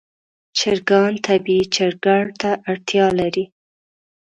[0.57, 3.45] چرګان طبیعي چرګړ ته اړتیا لري.